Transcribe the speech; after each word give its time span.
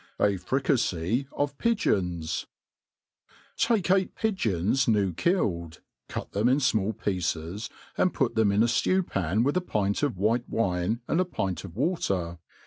J 0.19 0.35
Fricafey 0.37 1.27
of 1.31 1.55
Pigeons^ 1.59 2.47
TAKE 3.55 3.91
eight 3.91 4.15
pigeons 4.15 4.87
new 4.87 5.13
killed, 5.13 5.81
cut 6.09 6.31
them 6.31 6.49
in 6.49 6.57
fmall 6.57 6.97
pieces, 6.99 7.69
and 7.99 8.11
put 8.11 8.33
them 8.33 8.51
in 8.51 8.63
a 8.63 8.65
ftew 8.65 9.05
pan 9.05 9.43
with 9.43 9.55
a 9.57 9.61
pint 9.61 10.01
of 10.01 10.17
white 10.17 10.49
wine 10.49 11.01
and 11.07 11.21
a 11.21 11.25
pint 11.25 11.63
of 11.63 11.75
water. 11.75 12.39